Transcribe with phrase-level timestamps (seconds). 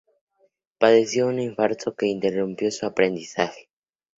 [0.79, 3.69] Padeció un infarto que interrumpió su aprendizaje.